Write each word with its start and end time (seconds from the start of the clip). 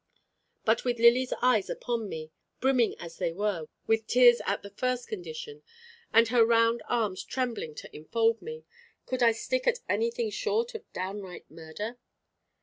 But 0.65 0.83
with 0.83 0.97
Lily's 0.97 1.31
eyes 1.43 1.69
upon 1.69 2.09
me, 2.09 2.31
brimming 2.59 2.95
as 2.99 3.17
they 3.17 3.31
were 3.31 3.67
with 3.85 4.07
tears 4.07 4.41
at 4.47 4.63
the 4.63 4.71
first 4.71 5.07
condition, 5.07 5.61
and 6.11 6.29
her 6.29 6.43
round 6.43 6.81
arms 6.89 7.23
trembling 7.23 7.75
to 7.75 7.95
enfold 7.95 8.41
me, 8.41 8.63
could 9.05 9.21
I 9.21 9.31
stick 9.31 9.67
at 9.67 9.81
anything 9.87 10.31
short 10.31 10.73
of 10.73 10.91
downright 10.91 11.51
murder? 11.51 11.99